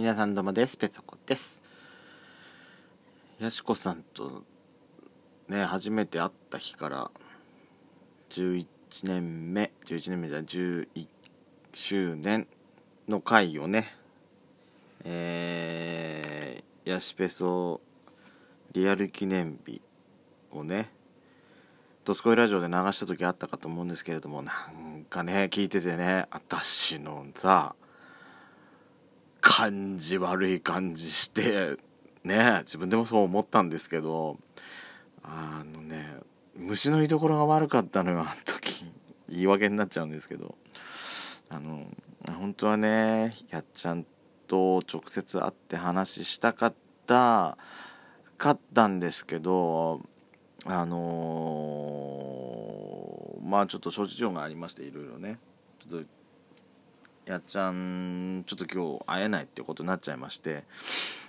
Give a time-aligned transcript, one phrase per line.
[0.00, 0.78] 皆さんどうもです。
[0.78, 1.60] ペソコです。
[3.38, 4.44] やしこさんと
[5.46, 7.10] ね初めて会った日から
[8.30, 8.66] 11
[9.04, 11.06] 年目11年目じゃ11
[11.74, 12.46] 周年
[13.10, 13.94] の回をね
[15.04, 17.82] えー、ヤシペソ
[18.72, 19.82] リアル記念日
[20.50, 20.88] をね
[22.06, 27.74] ドスコイラジオで流した時あったかと思うんですけれどもなんかね聞いててね私のさ
[29.40, 31.76] 感じ悪い感じして
[32.24, 34.38] ね自分でもそう思ったんですけど
[35.22, 36.16] あのね
[36.56, 38.84] 虫の居所が悪かったのよあの時
[39.28, 40.56] 言い訳になっちゃうんですけど
[41.48, 41.86] あの
[42.38, 44.04] 本当はねやっちゃん
[44.46, 46.74] と直接会って話したかっ
[47.06, 47.56] た
[48.36, 50.02] かったんですけど
[50.66, 55.38] あのー、まあちょっと諸事情がありましていろいろね
[55.80, 56.08] ちょっと
[57.26, 60.64] やっちゃんちょっと今日会えないってことになっちゃいまして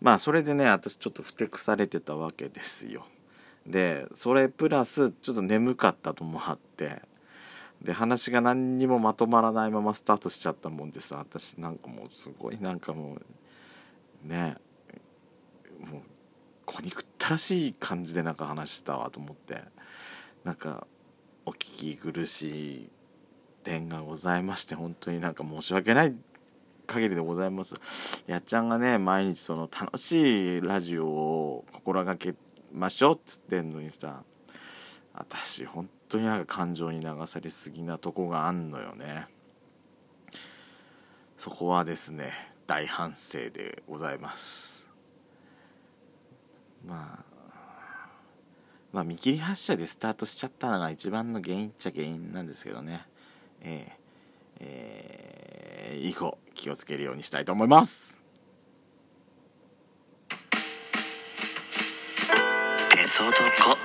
[0.00, 3.06] まあそれでね私ちょっとふてくされてたわけですよ。
[3.66, 7.02] でそれプラスちょっと眠かったともあって
[7.82, 13.16] で話が何にもまとまらないままスタートしちゃったもんです私なんかもうすごいなんかも
[14.24, 14.56] うね
[15.80, 16.02] もう
[16.64, 19.62] 子に食ったらしい感じでなんか話したわと思って
[20.44, 20.86] なんか
[21.44, 22.90] お聞き苦しい
[23.66, 26.14] 点がございまして本当になんか申し訳ない
[26.86, 28.22] 限りでございます。
[28.28, 32.36] やっちゃんがね毎日その楽しいラジオを心がけ
[32.72, 34.22] ましょうっつってんのにさ。
[35.18, 39.26] 私本当になんか感情に流されすぎなとこがあんのよね。
[41.36, 42.32] そこはですね
[42.66, 44.86] 大反省でございます。
[46.86, 47.24] まあ
[48.92, 53.06] まあ見切り発車でスタートしちゃったのが一番の原因っちゃ原因なんですけどね。
[53.62, 53.92] えー、
[54.60, 58.20] えー、以後気をつけるようにしたいと思います。
[62.90, 63.76] ペソドコ。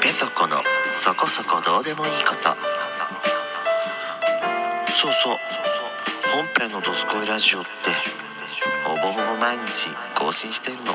[0.00, 0.56] ペソコの
[0.90, 2.40] そこそこどうでもいいこと。
[4.92, 5.36] そうそう。
[6.34, 7.68] 本編の「どすこいラジオ」って
[8.84, 10.92] ほぼほぼ毎日更新してるの。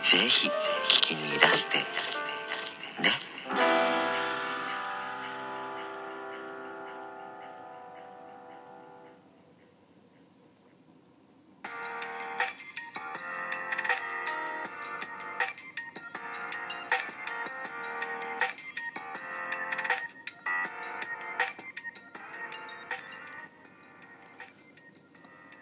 [0.00, 1.78] ぜひ聞きにいらして。
[1.78, 3.31] ね。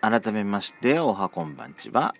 [0.02, 2.14] 改めましておはこんばんちは。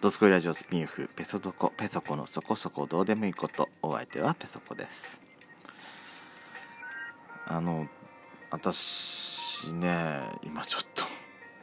[0.00, 5.20] ドスコイラジオスピンオフペソドコペソコのそこそこどうでもいいことお相手はペソコです。
[7.48, 7.88] あの
[8.52, 11.02] 私ね今ちょっと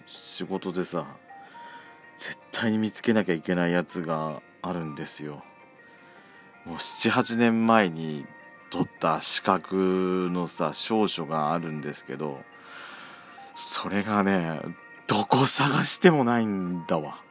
[0.06, 1.07] 仕事でさ
[2.18, 5.46] 絶対に見つけなきゃいけないやつがあるんですよ。
[6.66, 8.25] もう78年前に
[8.69, 12.41] 取った資格のさ証書があるんですけど
[13.56, 14.59] それがね
[15.08, 17.22] どこ探してもないんだわ。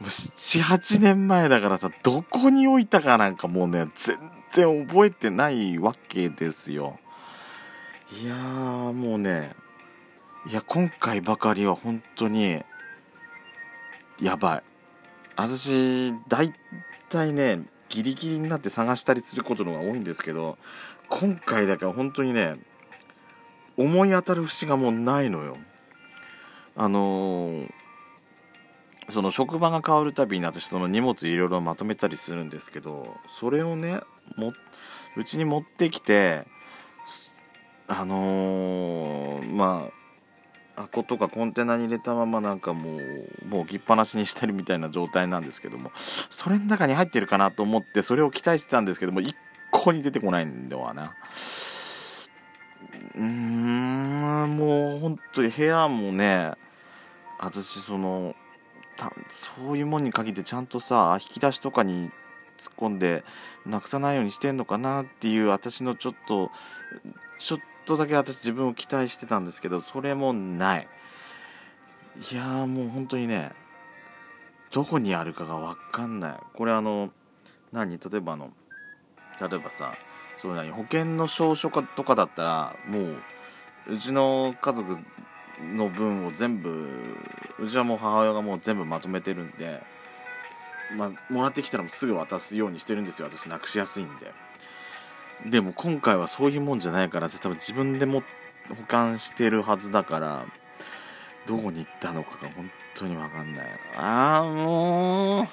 [0.00, 4.18] もう7、8年前だからさ、どこに置いたかなんかもうね、全
[4.52, 6.98] 然覚えてないわけですよ。
[8.22, 9.54] いやー、もうね、
[10.46, 12.62] いや、今回ばかりは本当に、
[14.20, 14.62] やばい。
[15.36, 16.52] 私、大
[17.08, 20.58] 体ね、ギリギリになって探したりすることのが多いんですけど、
[21.08, 22.54] 今回だから本当にね、
[23.76, 25.56] 思い当たる節がもうないのよ。
[26.76, 27.70] あのー、
[29.08, 34.00] その職場が変わるたびに私その荷物いろいろまとめたりするんですけどそれをね
[35.16, 36.44] うちに持ってきて
[37.86, 40.04] あのー、まあ
[40.76, 49.36] 箱とかコンテナに入れたままなんかもうもう置きっぱなしにしてるみたいな状態なんですけどもそれの中に入ってるかなと思ってそれを期待してたんですけども一
[49.70, 51.14] 向に出てこないんだわな。
[53.14, 56.52] うーんもう本当に部屋もね
[57.38, 58.34] 私その
[59.28, 62.10] そういうもんに限ってちゃんとさ引き出しとかに
[62.56, 63.24] 突っ込んで
[63.66, 66.50] なくさないようにしてんのかなっていう私のちょっと
[67.40, 70.88] ちょっとだけ私自分を期待してたんですけどそれもない。
[72.32, 73.50] いやーもう本当にね
[74.70, 76.36] どこにあるかが分かんない。
[76.54, 77.10] これあの
[77.72, 77.98] 何？
[77.98, 78.52] 例えばあの
[79.40, 79.92] 例えばさ
[80.38, 80.70] そう何？
[80.70, 83.16] 保険の証書とかだったらもう
[83.90, 84.96] うちの家族
[85.62, 86.88] の分を全部
[87.58, 89.82] うちはもう母親がもう全部まとめてるんで、
[90.96, 94.32] まあ、もらってきたらもうすぐ渡すようにしてるんですよ私なくしやすいんで。
[95.46, 98.22] でも今回はそういうもんじゃないから多分自分でも
[98.68, 100.46] 保管してるはずだから
[101.46, 103.66] どこに行ったのかが本当に分かんない
[103.96, 105.46] ああもう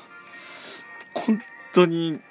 [1.14, 1.40] 本
[1.74, 2.22] 当に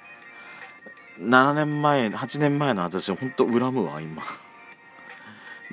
[1.19, 4.23] 7年前8年前の私本当恨むわ今。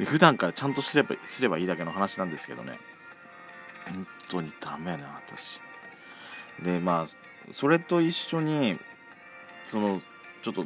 [0.04, 2.78] 普段からちゃんとすればすればいいだけの話なんですけどね。
[3.86, 5.60] 本当にダメな私。
[6.62, 8.78] でまあそれと一緒に
[9.70, 10.00] その
[10.42, 10.64] ちょっと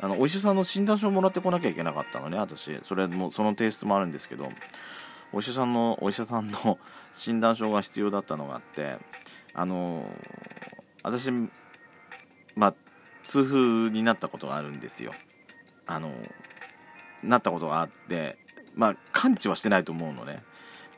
[0.00, 2.74] あのお医者さんの診断書をもらってこなきゃいけなかったのね私。
[2.82, 4.48] それもその提出もあるんですけど
[5.32, 6.78] お医者さんのお医者さんの
[7.12, 8.96] 診断書が必要だったのがあって
[9.54, 10.10] あの
[11.02, 11.30] 私
[12.56, 12.74] まあ
[13.22, 15.12] 痛風になったことがあるんですよ。
[15.86, 16.12] あの
[17.22, 18.36] なったことがあって
[18.74, 20.36] まあ完治はしてないと思うのね。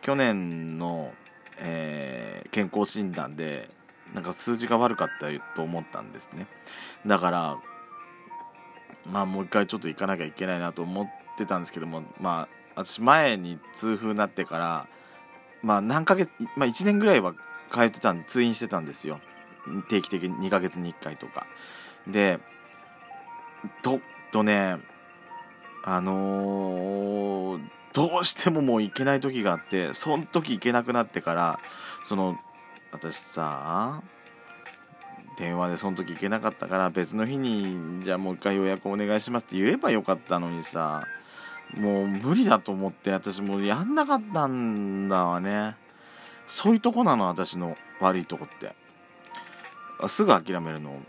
[0.03, 1.13] 去年の、
[1.59, 3.69] えー、健康診断で
[4.15, 6.47] なんか数字が悪かったと思ったんですね。
[7.07, 7.59] だから
[9.11, 11.07] まあもう一回ちょっと行かなきゃいけないなと思っ
[11.37, 14.87] てたんですけどもまあ私前に痛風になってから
[15.63, 17.35] まあ何ヶ月まあ1年ぐらいは
[17.73, 19.21] 通ってたん通院してたんですよ。
[19.89, 21.47] 定期的に2ヶ月に1回とか。
[22.07, 22.39] で
[23.83, 24.01] と
[24.31, 24.77] とね
[25.87, 27.63] あのー、
[27.93, 31.61] どうしてももう行けない時があってその時行けなくなってから
[32.05, 32.37] その
[32.93, 34.03] 私さ
[35.39, 41.05] 電話でその時行けなかったから別の日にじゃあもう一回予約お願いしますって言えばよかったのにさ
[41.75, 45.77] もう無理だと思って私もうやんなかったんだわね。
[46.47, 48.75] そういうとこなの私の悪いとこって。
[50.09, 51.01] すぐ諦めるの。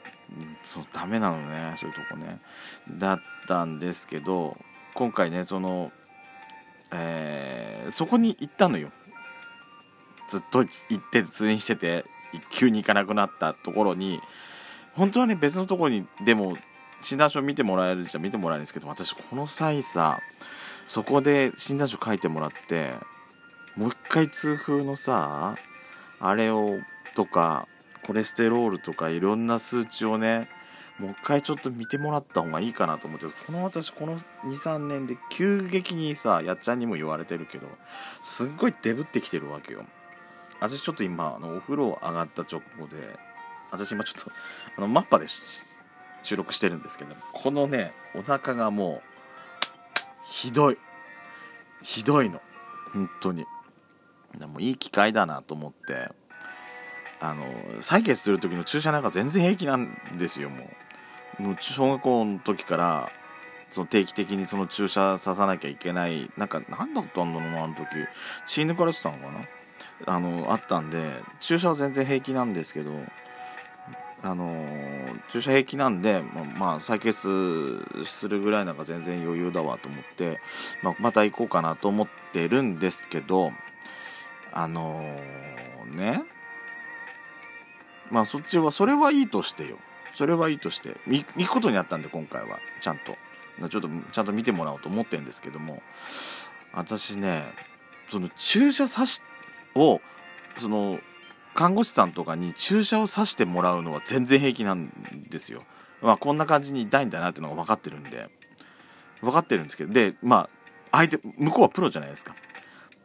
[0.64, 2.40] そうダメなのねそういうとこね。
[2.98, 4.56] だってたんですけど
[4.94, 5.92] 今回ねその
[6.92, 8.90] えー、そこに行ったのよ。
[10.30, 12.04] ずっと行って通院してて
[12.52, 14.20] 急に行かなくなったところに
[14.94, 16.58] 本当はね別のところにでも
[17.00, 20.20] 診断書見てもらえるじゃ見てもらえるんですけど私この際さ
[20.86, 22.94] そこで診断書書いてもらって
[23.78, 25.56] もう一回痛風のさ
[26.20, 26.78] あれを
[27.16, 27.66] とか
[28.06, 30.50] コレステロールとかいろんな数値をね
[31.00, 37.68] もう一回ちょっと見てもらった方がいいかなと思ってこの私この23年で急激にさやっちゃんにも言われてるけど
[38.24, 39.84] すっごいデブってきてるわけよ。
[40.60, 42.98] 私ちょっと今あのお風呂上がった直後で
[43.72, 44.32] 私今ちょっと
[44.76, 45.28] あのマッパで
[46.24, 49.18] 収録してるんですけどこのねお腹がもう
[50.28, 50.78] ひどい。
[51.84, 52.42] ひどいの。
[52.92, 53.46] 本当に。
[54.38, 56.10] でもいい機会だなと思って
[57.22, 57.44] あの
[57.82, 60.87] 採血する時の注射なんか全然平気なんですよもう。
[61.39, 63.10] もう小学校の時から
[63.72, 67.86] その定期的にその注射刺さなきゃいけないなんか何だったんだろうなあの時。
[68.45, 69.39] 血抜かれてたのかな？
[70.06, 72.92] あのあったんで注射は全然平気なんですけど
[74.24, 74.66] あの
[75.31, 80.40] 注射平気なんで、ままあ、採血するぐらいなんか全然余裕だわと思って、
[80.83, 83.51] まあ、また行こうかなと思ってるんですけど
[84.54, 86.24] あのー、ね。
[88.10, 89.78] まあそっちはそれはいいとしてよ。
[90.18, 92.58] それはいいとして行くことになったんで今回は。
[92.81, 93.16] ちゃんと。
[93.69, 95.84] ちょっとちゃんと見てもらおうと思ってるんですけども。
[96.74, 97.44] 私ね
[98.10, 99.22] その注射刺し
[99.75, 100.02] を
[100.58, 101.00] その
[101.54, 104.90] 看護師さんとかに注射を刺してもらうのは全然平気なん
[105.30, 105.62] ですよ。
[106.02, 108.28] まあこんな感じに痛いんだなっていうのが分かってるんで。
[109.22, 109.94] 分かってるんですけど。
[109.94, 110.50] でまあ
[110.92, 112.34] 相手向こうはプロじゃないですか。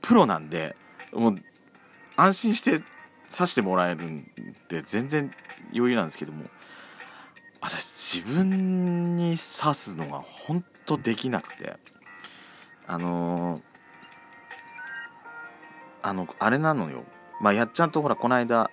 [0.00, 0.76] プロなんで
[1.12, 1.36] もう
[2.16, 2.82] 安心して
[3.36, 4.26] 刺してもらえるん
[4.70, 5.30] で全然
[5.74, 6.44] 余裕なんですけども。
[7.62, 11.76] 私自分に刺すのが本当できなくて
[12.86, 13.62] あのー
[16.02, 17.04] あのあれなのよ。
[17.40, 18.70] まあやっちゃんとほらこの間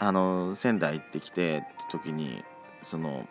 [0.00, 2.44] あの仙台行ってきてって時に
[2.82, 3.26] その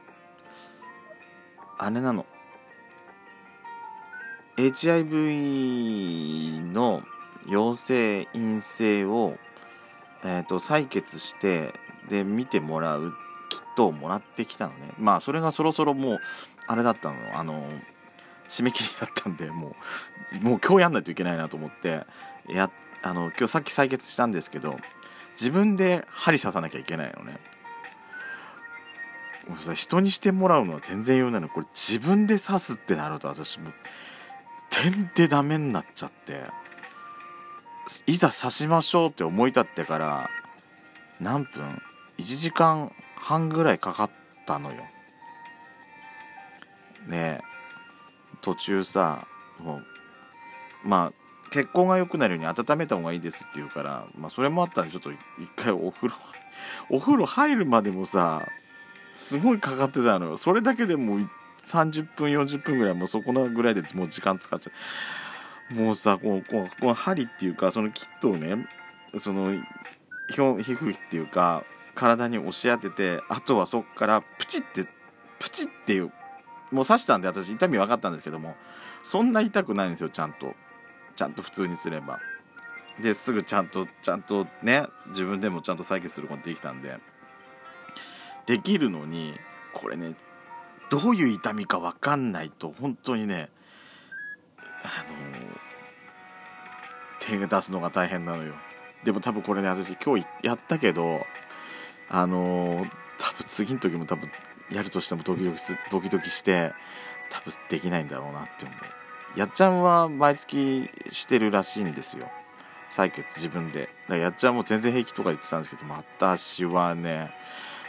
[1.77, 2.25] あれなの。
[4.57, 7.03] HIV の
[7.45, 9.37] 陽性陰性を、
[10.23, 11.73] えーと、採血して
[12.07, 13.13] で見てもらう
[13.75, 14.93] トをもらってきたのね。
[14.99, 16.19] まあそれがそろそろもう
[16.67, 17.15] あれだったの。
[17.33, 17.67] あの
[18.47, 19.75] 締め切りだったんでも
[20.41, 22.01] うもう今日やんないといけないなと思って
[22.47, 22.69] や
[23.01, 24.77] あの今日さっき採血したんですけど
[25.31, 27.39] 自分で針刺さなきゃいけないのね。
[29.75, 31.49] 人にしてもらうのは全然余裕ないの。
[31.49, 33.73] これ自分で刺すってなると私もう
[34.69, 36.43] 点でダメになっちゃって
[38.07, 40.29] いざ刺しましょうって思い立ってから
[41.19, 41.81] 何分
[42.17, 44.11] ？1時間半ぐらいかかっ
[44.45, 44.83] たのよ。
[47.07, 47.39] ね
[48.41, 49.27] 途中さ
[49.63, 51.11] もうまあ
[51.51, 55.19] 血行が良くなるように温めた方がいいですって言うから、まあ、それもあったんでちょっと一
[55.55, 56.15] 回お風呂
[56.89, 58.45] お風呂入るまでもさ
[59.15, 60.37] すごいかかってたのよ。
[60.37, 61.29] それだけでもう
[61.65, 64.71] 30分40分ぐらいもうそこのぐらいでもう時間使っちゃ
[65.71, 65.73] う。
[65.73, 68.67] もうさこうこうこの針っていうかそのキットをね
[69.17, 69.53] その
[70.29, 71.63] 皮膚っていうか
[71.95, 74.85] 体に押し当ててあとはそっからプチって
[75.39, 76.11] プチっていう
[76.71, 78.55] もう刺したんで私痛み分かったんですけども
[79.03, 80.53] そんな痛くないんですよちゃんと。
[81.15, 82.19] ちゃんと普通にすれば。
[82.99, 86.97] ですぐちゃんとちゃんとね自分でもちゃんと採血することできたんで。
[88.45, 89.33] できるのに
[89.73, 90.13] これね
[90.89, 93.49] どういう痛みか分かんないと本当にね
[94.59, 95.15] あの
[97.19, 98.53] 手が出すのが大変なのよ。
[99.03, 101.25] でも多分これね私今日やったけど
[102.09, 102.85] あの
[103.17, 104.29] 多分次の時も多分
[104.71, 106.73] やるとしてもドキドキすドキドキして
[107.29, 109.39] 多分できないんだろうなって思う。
[109.39, 112.29] やっちゃんは毎月してるらしいんですよ。
[112.89, 113.81] 採血自分で。
[113.81, 117.29] だからやっちゃんも全然平気とか言ってたんですけど私はね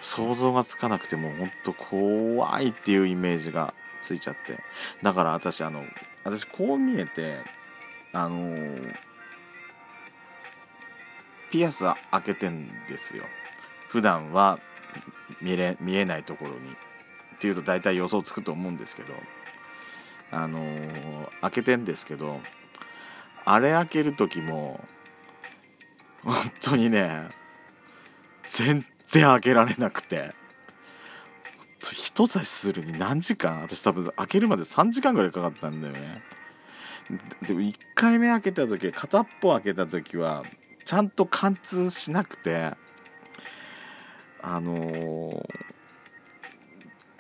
[0.01, 4.59] 想像がつかなくてもうほんと怖いっていうイメージがついちゃって。
[5.03, 5.85] だから私あの
[6.25, 7.39] 私こう見えて
[8.13, 8.95] あのー、
[11.51, 13.25] ピアス開けてんですよ。
[13.97, 14.59] 普段は
[15.41, 19.15] 見れ見えないところにっていうと大体予想つくと思うんですけど
[20.31, 22.39] あのー、開けてんですけど
[23.47, 24.79] あれ開ける時も
[26.25, 27.27] 本当にね
[28.43, 30.33] 全然開けられなくて
[31.81, 36.23] 人差しするに何時間私多分開けるまで3時間ぐらいかかったんだよね。
[37.49, 40.43] でも1回目開けた時片っぽ開けた時は
[40.85, 42.73] ちゃんと貫通しなくて
[44.43, 45.49] あのー、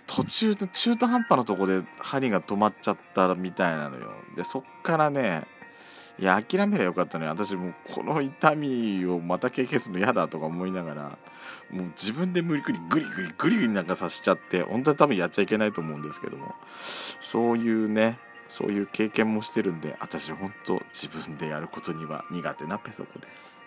[0.07, 4.13] 途中で中途半端なとこで針が止まっちゃったみたいなのよ。
[4.37, 5.45] でそっからね
[6.19, 11.19] いや諦めりゃよかったね私もうこの痛みをまた経験するの嫌だとか思いながら
[11.71, 16.55] もう自分で無理くりグリグリグリグリなんかさしちゃって本当は多分やっちゃいけないと思うんですけども。
[17.21, 18.19] そういうね
[18.49, 23.66] そういう経験もしてるんで私本当自分でやることには苦手なペソコです。